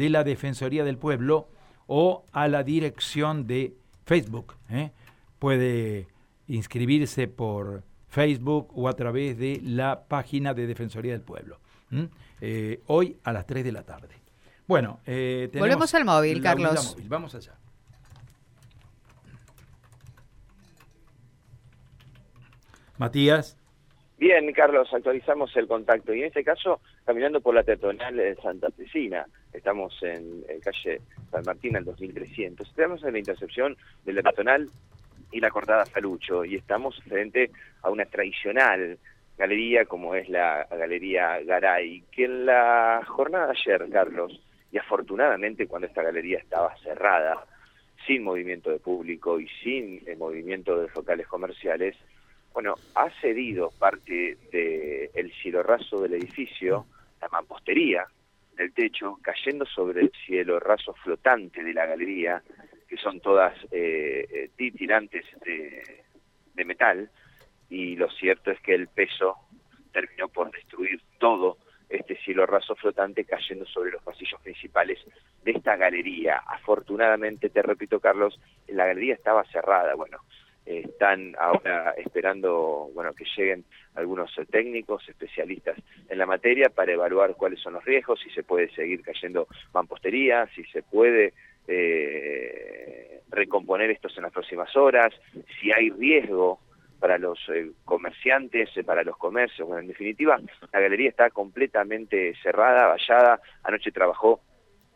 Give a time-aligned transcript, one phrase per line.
[0.00, 1.46] de la Defensoría del Pueblo
[1.86, 3.74] o a la dirección de
[4.06, 4.54] Facebook.
[4.70, 4.92] ¿eh?
[5.38, 6.06] Puede
[6.48, 11.58] inscribirse por Facebook o a través de la página de Defensoría del Pueblo.
[12.40, 14.14] Eh, hoy a las 3 de la tarde.
[14.66, 16.96] Bueno, eh, volvemos al móvil, Carlos.
[17.06, 17.52] Vamos allá.
[22.96, 23.58] Matías.
[24.16, 26.14] Bien, Carlos, actualizamos el contacto.
[26.14, 31.44] Y en este caso, caminando por la teatonal de Santa Cecina, estamos en, calle San
[31.44, 32.68] Martín al 2300.
[32.68, 34.68] Estamos en la intercepción de la teatonal
[35.32, 37.50] y la cortada Falucho, y estamos frente
[37.82, 38.98] a una tradicional
[39.38, 44.38] galería como es la Galería Garay, que en la jornada de ayer, Carlos,
[44.70, 47.46] y afortunadamente cuando esta galería estaba cerrada,
[48.06, 51.96] sin movimiento de público y sin movimiento de locales comerciales,
[52.52, 56.86] bueno, ha cedido parte del cielo raso del edificio,
[57.20, 58.06] la mampostería
[58.60, 62.42] del techo, cayendo sobre el cielo raso flotante de la galería,
[62.86, 64.70] que son todas eh, eh
[65.44, 66.04] de,
[66.54, 67.10] de metal,
[67.70, 69.36] y lo cierto es que el peso
[69.92, 71.56] terminó por destruir todo
[71.88, 74.98] este cielo raso flotante cayendo sobre los pasillos principales
[75.42, 76.42] de esta galería.
[76.46, 78.38] Afortunadamente, te repito, Carlos,
[78.68, 79.94] la galería estaba cerrada.
[79.94, 80.18] Bueno,
[80.78, 85.76] están ahora esperando bueno que lleguen algunos técnicos especialistas
[86.08, 90.48] en la materia para evaluar cuáles son los riesgos si se puede seguir cayendo mampostería
[90.54, 91.34] si se puede
[91.66, 95.12] eh, recomponer estos en las próximas horas
[95.60, 96.60] si hay riesgo
[97.00, 99.66] para los eh, comerciantes, eh, para los comercios.
[99.66, 100.38] Bueno, en definitiva,
[100.70, 103.40] la galería está completamente cerrada, vallada.
[103.64, 104.40] Anoche trabajó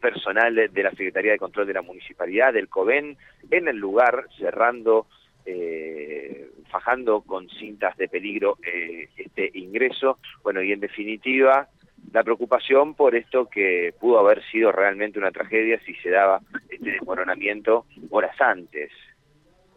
[0.00, 3.16] personal de la Secretaría de Control de la Municipalidad, del COVEN,
[3.50, 5.06] en el lugar, cerrando
[5.46, 10.18] eh, fajando con cintas de peligro eh, este ingreso.
[10.42, 11.68] Bueno, y en definitiva,
[12.12, 16.92] la preocupación por esto que pudo haber sido realmente una tragedia si se daba este
[16.92, 18.90] desmoronamiento horas antes.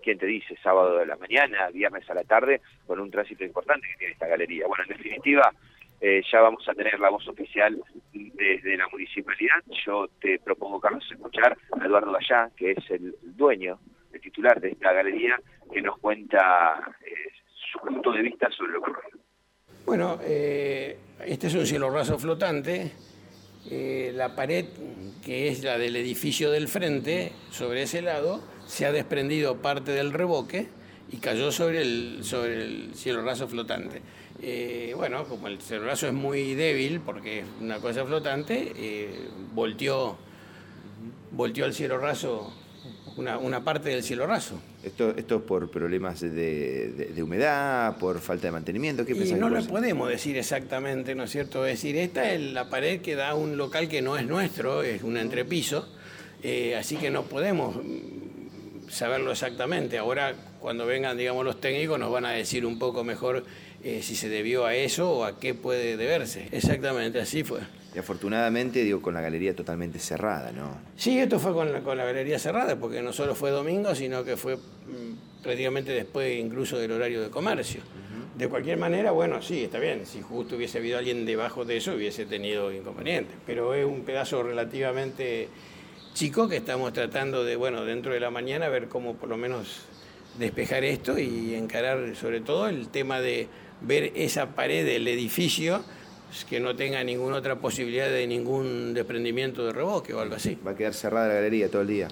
[0.02, 0.56] ¿Quién te dice?
[0.64, 4.28] Sábado de la mañana, viernes a la tarde, con un tránsito importante que tiene esta
[4.28, 4.66] galería.
[4.68, 5.52] Bueno, en definitiva,
[6.02, 7.78] eh, ya vamos a tener la voz oficial
[8.14, 9.62] desde la municipalidad.
[9.86, 13.80] Yo te propongo, Carlos, escuchar a Eduardo Gallá, que es el dueño,
[14.14, 15.38] el titular de esta galería,
[15.82, 17.32] nos cuenta eh,
[17.72, 19.20] su punto de vista sobre lo que ocurrió.
[19.86, 22.92] Bueno, eh, este es un cielo raso flotante.
[23.70, 24.66] Eh, la pared,
[25.24, 30.14] que es la del edificio del frente, sobre ese lado, se ha desprendido parte del
[30.14, 30.70] revoque
[31.12, 34.02] y cayó sobre el, sobre el cielo raso flotante.
[34.96, 38.74] bueno, como el cielo raso es muy débil, porque es una cosa flotante,
[39.54, 40.18] volteó,
[41.32, 42.54] volteó el cielo raso
[43.20, 44.60] una, parte del cielo raso.
[44.84, 49.06] ¿Esto, esto por problemas de, humedad, por falta de mantenimiento?
[49.06, 51.66] ¿Qué y no lo podemos decir exactamente, ¿no es cierto?
[51.66, 55.04] Es decir, esta es la pared que da un local que no es nuestro, es
[55.04, 55.88] un entrepiso,
[56.44, 59.98] eh, así que no podemos mm, saberlo exactamente.
[59.98, 63.46] Ahora, cuando vengan, digamos, los técnicos, nos van a decir un poco mejor
[63.84, 66.48] eh, si se debió a eso o a qué puede deberse.
[66.52, 67.60] Exactamente, así fue.
[68.00, 70.78] Y afortunadamente, digo, con la galería totalmente cerrada, ¿no?
[70.96, 74.24] Sí, esto fue con la, con la galería cerrada, porque no solo fue domingo, sino
[74.24, 77.82] que fue mm, prácticamente después incluso del horario de comercio.
[78.38, 80.06] De cualquier manera, bueno, sí, está bien.
[80.06, 83.36] Si justo hubiese habido alguien debajo de eso, hubiese tenido inconvenientes.
[83.46, 85.50] Pero es un pedazo relativamente
[86.14, 89.82] chico que estamos tratando de, bueno, dentro de la mañana, ver cómo por lo menos
[90.38, 93.50] despejar esto y encarar sobre todo el tema de
[93.82, 95.84] ver esa pared del edificio
[96.50, 100.58] que no tenga ninguna otra posibilidad de ningún desprendimiento de reboque o algo así.
[100.66, 102.08] ¿Va a quedar cerrada la galería todo el día?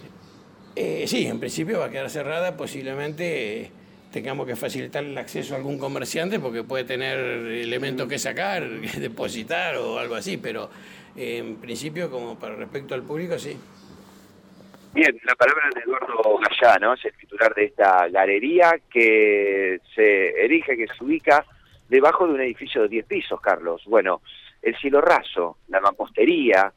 [0.76, 3.72] Eh, sí, en principio va a quedar cerrada, posiblemente eh,
[4.12, 8.64] tengamos que facilitar el acceso a algún comerciante porque puede tener elementos que sacar,
[8.94, 10.70] que depositar o algo así, pero
[11.16, 13.58] eh, en principio como para respecto al público sí.
[14.94, 20.76] Bien, la palabra de Eduardo Gallano, es el titular de esta galería que se erige,
[20.76, 21.46] que se ubica
[21.90, 23.84] debajo de un edificio de 10 pisos, Carlos.
[23.86, 24.22] Bueno,
[24.62, 26.74] el cielo raso, la mampostería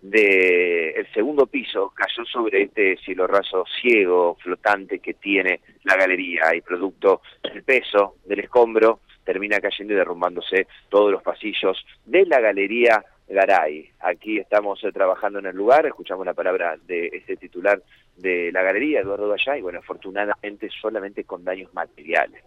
[0.00, 6.54] del el segundo piso cayó sobre este cielo raso ciego, flotante que tiene la galería
[6.54, 12.40] y producto del peso del escombro termina cayendo y derrumbándose todos los pasillos de la
[12.40, 13.90] galería Garay.
[14.00, 17.82] Aquí estamos eh, trabajando en el lugar, escuchamos la palabra de este titular
[18.16, 22.42] de la galería, Eduardo Gallá, y bueno, afortunadamente solamente con daños materiales.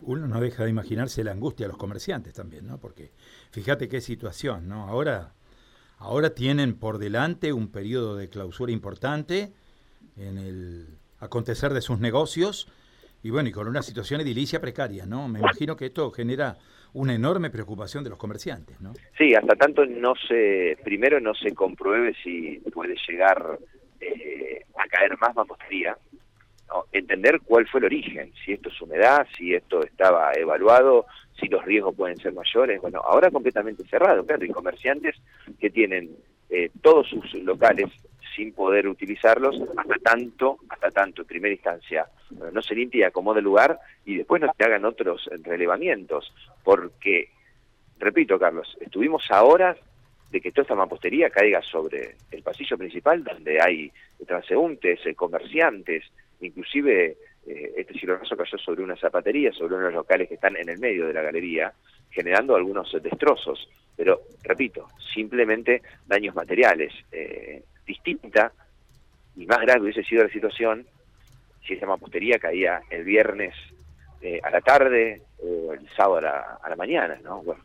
[0.00, 0.06] ¿No?
[0.06, 2.78] uno no deja de imaginarse la angustia de los comerciantes también, ¿no?
[2.78, 3.10] Porque
[3.50, 4.88] fíjate qué situación, ¿no?
[4.88, 5.32] Ahora,
[5.98, 9.52] ahora tienen por delante un periodo de clausura importante
[10.16, 10.86] en el
[11.18, 12.70] acontecer de sus negocios
[13.22, 15.28] y bueno, y con una situación edilicia precaria, ¿no?
[15.28, 16.56] Me imagino que esto genera
[16.92, 18.94] una enorme preocupación de los comerciantes, ¿no?
[19.16, 23.58] Sí, hasta tanto no se, primero no se compruebe si puede llegar
[24.00, 25.96] eh, a caer más mampostería,
[26.92, 31.06] entender cuál fue el origen, si esto es humedad, si esto estaba evaluado,
[31.38, 32.80] si los riesgos pueden ser mayores.
[32.80, 35.16] Bueno, ahora completamente cerrado, claro, y comerciantes
[35.58, 36.10] que tienen
[36.48, 37.90] eh, todos sus locales
[38.34, 42.06] sin poder utilizarlos hasta tanto, hasta tanto en primera instancia
[42.52, 46.32] no se limpie y acomode el lugar y después no se hagan otros relevamientos,
[46.62, 47.30] porque,
[47.98, 49.76] repito Carlos, estuvimos a horas
[50.30, 53.92] de que toda esta mampostería caiga sobre el pasillo principal donde hay
[54.26, 56.04] transeúntes, eh, comerciantes,
[56.40, 57.16] inclusive
[57.46, 61.06] eh, este cielo cayó sobre una zapatería, sobre unos locales que están en el medio
[61.06, 61.72] de la galería,
[62.10, 66.92] generando algunos destrozos, pero repito, simplemente daños materiales.
[67.12, 68.52] Eh, distinta
[69.36, 70.86] y más grave hubiese sido la situación
[71.66, 73.54] si esa mampostería caía el viernes
[74.22, 77.42] eh, a la tarde o el sábado a la, mañana, ¿no?
[77.42, 77.62] Bueno,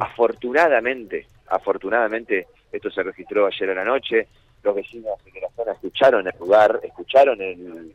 [0.00, 4.26] afortunadamente, afortunadamente esto se registró ayer en la noche,
[4.62, 7.94] los vecinos de la zona escucharon el lugar, escucharon el,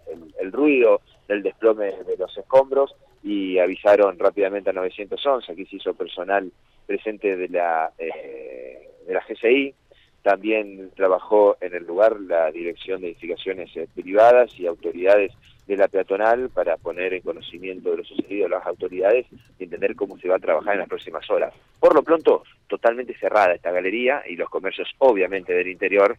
[0.52, 6.50] ruido del desplome de los escombros y avisaron rápidamente a 911, aquí se hizo personal
[6.86, 9.76] presente de la, eh, de la GCI,
[10.24, 15.32] también trabajó en el lugar la Dirección de Investigaciones eh, Privadas y autoridades
[15.68, 19.26] de la peatonal para poner en conocimiento de lo sucedido a las autoridades
[19.60, 21.54] y entender cómo se va a trabajar en las próximas horas.
[21.80, 26.18] Por lo pronto, totalmente cerrada esta galería y los comercios obviamente del interior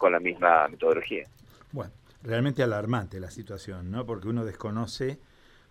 [0.00, 1.28] con la misma metodología.
[1.72, 1.92] Bueno,
[2.22, 4.06] realmente alarmante la situación, ¿no?
[4.06, 5.18] Porque uno desconoce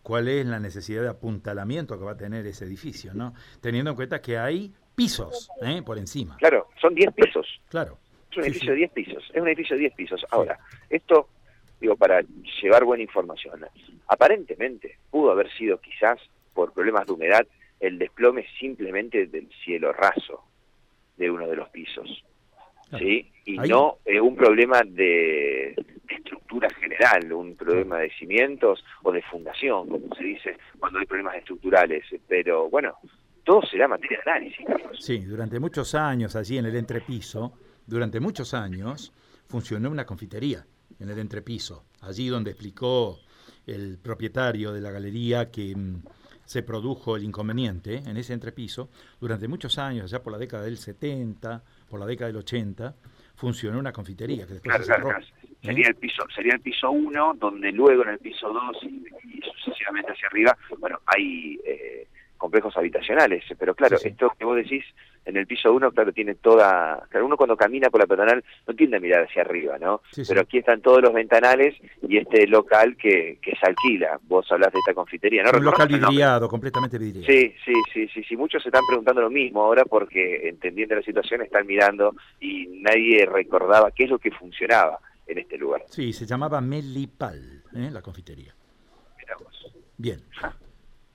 [0.04, 3.34] cuál es la necesidad de apuntalamiento que va a tener ese edificio, ¿no?
[3.60, 5.82] Teniendo en cuenta que hay pisos ¿eh?
[5.84, 6.38] por encima.
[6.38, 7.60] Claro, son 10 pisos.
[7.70, 7.98] Claro.
[8.30, 10.26] Es un edificio de 10 pisos, es un edificio de 10 pisos.
[10.30, 10.60] Ahora,
[10.92, 11.28] esto,
[11.82, 12.22] digo, para
[12.62, 13.66] llevar buena información,
[14.08, 16.20] aparentemente pudo haber sido quizás
[16.54, 17.48] por problemas de humedad
[17.80, 20.44] el desplome simplemente del cielo raso
[21.18, 22.24] de uno de los pisos.
[22.98, 23.32] ¿Sí?
[23.46, 25.76] Y no eh, un problema de,
[26.10, 31.36] estructura general, un problema de cimientos o de fundación, como se dice cuando hay problemas
[31.36, 32.04] estructurales.
[32.28, 32.96] Pero bueno,
[33.44, 34.66] todo será materia de análisis,
[35.00, 37.54] Sí, durante muchos años allí en el entrepiso,
[37.86, 39.14] durante muchos años
[39.48, 40.66] funcionó una confitería
[41.00, 43.20] en el entrepiso, allí donde explicó
[43.66, 46.04] el propietario de la galería que mm,
[46.50, 48.90] se produjo el inconveniente en ese entrepiso,
[49.22, 52.96] durante muchos años, allá por la década del 70, por la década del 80,
[53.36, 55.12] funcionó una confitería que después claro,
[55.62, 60.12] Sería el piso sería el piso 1, donde luego en el piso 2 y, sucesivamente
[60.12, 62.08] hacia arriba, bueno, hay eh,
[62.40, 64.84] complejos habitacionales, pero claro, esto que vos decís
[65.26, 68.74] en el piso 1, claro, tiene toda, claro, uno cuando camina por la peatonal no
[68.74, 70.02] tiende a mirar hacia arriba, ¿no?
[70.28, 71.76] pero aquí están todos los ventanales
[72.08, 75.52] y este local que, que se alquila, vos hablas de esta confitería, ¿no?
[75.56, 77.28] Un local vidriado, completamente vidriado.
[77.28, 81.04] Sí, sí, sí, sí, sí, muchos se están preguntando lo mismo ahora porque entendiendo la
[81.04, 85.84] situación están mirando y nadie recordaba qué es lo que funcionaba en este lugar.
[85.90, 87.90] Sí, se llamaba Melipal, ¿eh?
[87.92, 88.56] la confitería.
[89.98, 90.22] Bien.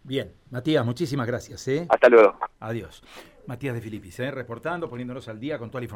[0.06, 1.66] Bien, Matías, muchísimas gracias.
[1.66, 1.86] ¿eh?
[1.88, 2.38] Hasta luego.
[2.60, 3.02] Adiós.
[3.46, 4.30] Matías de Filipis, ¿eh?
[4.30, 5.92] reportando, poniéndonos al día con toda la información.